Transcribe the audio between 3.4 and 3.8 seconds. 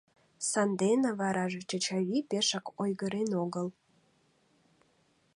огыл.